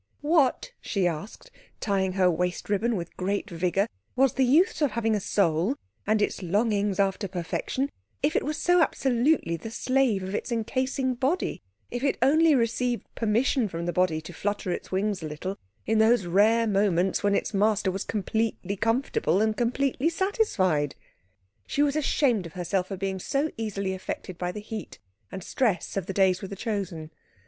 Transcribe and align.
What, 0.21 0.71
she 0.81 1.05
asked, 1.05 1.51
tying 1.79 2.13
her 2.13 2.27
waist 2.27 2.69
ribbon 2.71 2.95
with 2.95 3.15
great 3.17 3.47
vigour, 3.51 3.87
was 4.15 4.33
the 4.33 4.43
use 4.43 4.81
of 4.81 4.89
having 4.93 5.13
a 5.13 5.19
soul 5.19 5.75
and 6.07 6.23
its 6.23 6.41
longings 6.41 6.99
after 6.99 7.27
perfection 7.27 7.87
if 8.23 8.35
it 8.35 8.41
was 8.43 8.57
so 8.57 8.81
absolutely 8.81 9.57
the 9.57 9.69
slave 9.69 10.23
of 10.23 10.33
its 10.33 10.51
encasing 10.51 11.13
body, 11.13 11.61
if 11.91 12.03
it 12.03 12.17
only 12.19 12.55
received 12.55 13.05
permission 13.13 13.67
from 13.67 13.85
the 13.85 13.93
body 13.93 14.21
to 14.21 14.33
flutter 14.33 14.71
its 14.71 14.91
wings 14.91 15.21
a 15.21 15.27
little 15.27 15.59
in 15.85 15.99
those 15.99 16.25
rare 16.25 16.65
moments 16.65 17.21
when 17.21 17.35
its 17.35 17.53
master 17.53 17.91
was 17.91 18.03
completely 18.03 18.75
comfortable 18.75 19.39
and 19.39 19.55
completely 19.55 20.09
satisfied? 20.09 20.95
She 21.67 21.83
was 21.83 21.95
ashamed 21.95 22.47
of 22.47 22.53
herself 22.53 22.87
for 22.87 22.97
being 22.97 23.19
so 23.19 23.51
easily 23.55 23.93
affected 23.93 24.39
by 24.39 24.51
the 24.51 24.61
heat 24.61 24.97
and 25.31 25.43
stress 25.43 25.95
of 25.95 26.07
the 26.07 26.13
days 26.13 26.41
with 26.41 26.49
the 26.49 26.55
Chosen. 26.55 27.11